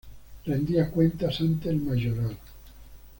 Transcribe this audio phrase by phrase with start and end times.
[0.45, 2.35] Rendía cuentas ante el mayoral.